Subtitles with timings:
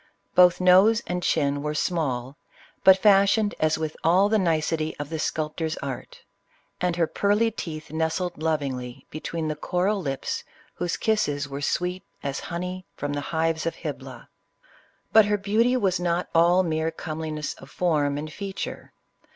[0.33, 2.35] Both nose and chin were small,
[2.83, 6.23] but fashioned as with all the nicety of the sculptor's art;
[6.81, 10.43] and her pearly teeth nestled lovingly between the coral lips
[10.73, 14.27] whose kisses were sweet as honey from the hives of Hybla.
[15.13, 18.93] But her beauty was not all mere comeliness of form and feature.